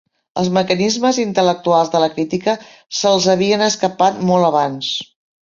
[0.43, 2.57] Els mecanismes intel·lectuals de la crítica
[3.01, 4.91] se'ls havien escapat molt abans.